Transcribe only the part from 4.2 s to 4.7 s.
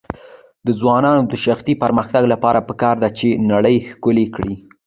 کړي.